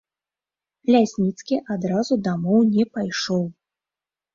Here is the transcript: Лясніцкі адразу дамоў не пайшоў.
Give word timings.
Лясніцкі 0.95 1.55
адразу 1.77 2.13
дамоў 2.31 2.59
не 2.75 2.91
пайшоў. 2.97 3.51